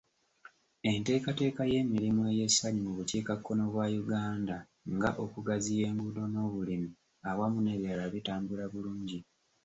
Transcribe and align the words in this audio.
Enteekateeka 0.91 1.61
y'emirimu 1.71 2.21
ey'essanyu 2.31 2.81
mu 2.87 2.91
bukiikakkono 2.97 3.63
bwa 3.73 3.85
Uganda 4.01 4.57
nga 4.95 5.09
okugaziya 5.23 5.83
enguudo 5.91 6.23
n'obulimi 6.29 6.89
awamu 7.29 7.59
n'ebirala, 7.61 8.05
bitambula 8.13 8.63
bulungi. 8.73 9.19